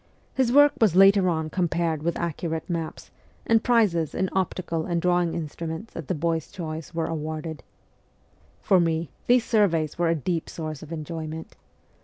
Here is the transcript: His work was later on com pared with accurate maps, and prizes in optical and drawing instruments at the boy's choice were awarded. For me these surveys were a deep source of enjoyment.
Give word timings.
His 0.33 0.51
work 0.51 0.71
was 0.81 0.95
later 0.95 1.29
on 1.29 1.51
com 1.51 1.67
pared 1.67 2.01
with 2.01 2.17
accurate 2.17 2.67
maps, 2.67 3.11
and 3.45 3.63
prizes 3.63 4.15
in 4.15 4.31
optical 4.33 4.87
and 4.87 4.99
drawing 4.99 5.35
instruments 5.35 5.95
at 5.95 6.07
the 6.07 6.15
boy's 6.15 6.51
choice 6.51 6.91
were 6.91 7.05
awarded. 7.05 7.61
For 8.61 8.79
me 8.79 9.11
these 9.27 9.45
surveys 9.45 9.99
were 9.99 10.09
a 10.09 10.15
deep 10.15 10.49
source 10.49 10.81
of 10.81 10.91
enjoyment. 10.91 11.55